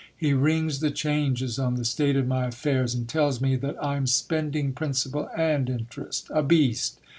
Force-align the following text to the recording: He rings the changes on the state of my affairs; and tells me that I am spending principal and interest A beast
He 0.17 0.33
rings 0.33 0.79
the 0.79 0.89
changes 0.89 1.59
on 1.59 1.75
the 1.75 1.85
state 1.85 2.15
of 2.15 2.25
my 2.25 2.47
affairs; 2.47 2.95
and 2.95 3.07
tells 3.07 3.39
me 3.39 3.55
that 3.57 3.75
I 3.79 3.97
am 3.97 4.07
spending 4.07 4.73
principal 4.73 5.29
and 5.37 5.69
interest 5.69 6.25
A 6.31 6.41
beast 6.41 6.99